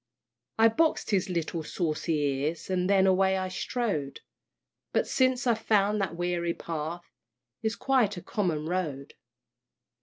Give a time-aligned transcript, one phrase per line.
[0.57, 4.21] I box'd his little saucy ears, And then away I strode;
[4.93, 7.05] But since I've found that weary path
[7.61, 9.13] Is quite a common road.